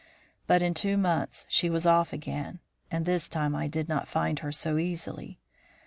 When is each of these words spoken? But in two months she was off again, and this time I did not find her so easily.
But 0.47 0.63
in 0.63 0.73
two 0.73 0.97
months 0.97 1.45
she 1.47 1.69
was 1.69 1.85
off 1.85 2.11
again, 2.11 2.59
and 2.89 3.05
this 3.05 3.29
time 3.29 3.53
I 3.55 3.67
did 3.67 3.87
not 3.87 4.07
find 4.07 4.39
her 4.39 4.51
so 4.51 4.79
easily. 4.79 5.37